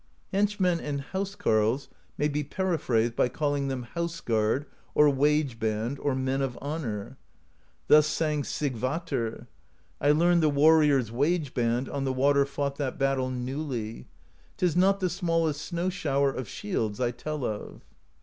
Henchmen 0.31 0.79
and 0.79 0.99
house 0.99 1.35
carles 1.35 1.87
may 2.17 2.27
be 2.27 2.43
periphrased 2.43 3.15
by 3.15 3.29
call 3.29 3.53
ing 3.53 3.67
them 3.67 3.83
House 3.83 4.19
Guard, 4.19 4.65
or 4.95 5.07
Wage 5.11 5.59
Band, 5.59 5.99
or 5.99 6.15
Men 6.15 6.41
of 6.41 6.57
Honor: 6.59 7.17
thus 7.87 8.07
sang 8.07 8.41
Sigvatr: 8.41 9.45
I 10.01 10.09
learned 10.11 10.41
the 10.41 10.49
Warrior's 10.49 11.11
Wage 11.11 11.53
Band 11.53 11.87
On 11.87 12.03
the 12.03 12.13
water 12.13 12.47
fought 12.47 12.77
that 12.77 12.97
battle 12.97 13.29
Newly: 13.29 14.07
't 14.57 14.65
is 14.65 14.75
not 14.75 15.01
the 15.01 15.07
smallest 15.07 15.61
Snow 15.61 15.89
shower 15.91 16.31
of 16.31 16.49
Shields 16.49 16.99
I 16.99 17.11
tell 17.11 17.45
of. 17.45 17.85